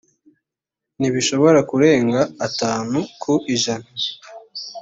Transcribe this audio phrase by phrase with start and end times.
[0.99, 3.87] ntibishobora kurenga atanu ku ijana